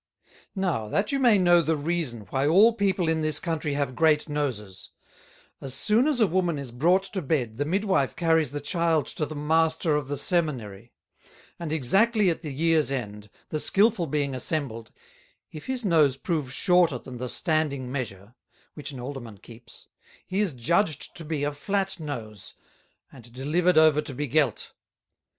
[0.55, 4.27] "Now that you may know the reason, why all People in this Country have great
[4.27, 4.89] Noses;
[5.61, 9.27] as soon as a Woman is brought to Bed the Midwife carries the Child to
[9.27, 10.91] the Master of the Seminary;
[11.59, 14.89] and exactly at the years end, the Skillful being assembled,
[15.51, 18.33] if his Nose prove shorter than the standing Measure,
[18.73, 19.87] which an Alderman keeps,
[20.25, 22.55] he is judged to be a Flat Nose,
[23.11, 24.73] and delivered over to be gelt.